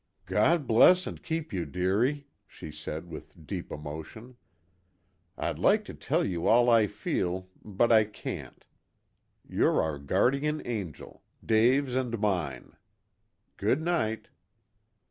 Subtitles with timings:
[0.25, 4.35] "God bless and keep you, dearie," she said, with deep emotion.
[5.37, 8.65] "I'd like to tell you all I feel, but I can't.
[9.47, 12.75] You're our guardian angel Dave's and mine.
[13.57, 14.29] Good night."